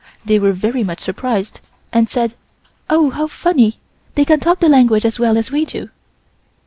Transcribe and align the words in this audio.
They 0.25 0.39
were 0.39 0.51
very 0.51 0.83
much 0.83 1.01
surprised 1.01 1.59
and 1.93 2.09
said: 2.09 2.33
"Oh! 2.89 3.11
how 3.11 3.27
funny, 3.27 3.77
they 4.15 4.25
can 4.25 4.39
talk 4.39 4.59
the 4.59 4.67
language 4.67 5.05
as 5.05 5.19
well 5.19 5.37
as 5.37 5.51
we 5.51 5.63
do." 5.63 5.89